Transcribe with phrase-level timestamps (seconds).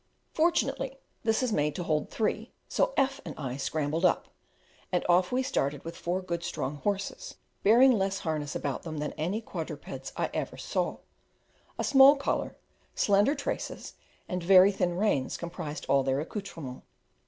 [0.33, 4.29] Fortunately, this is made to hold three, so F and I scrambled up,
[4.91, 9.11] and off we started with four good strong horses, bearing less harness about them than
[9.13, 10.97] any quadrupeds I ever saw;
[11.77, 12.57] a small collar,
[12.95, 13.93] slender traces,
[14.27, 16.81] and very thin reins comprised all their accoutrements.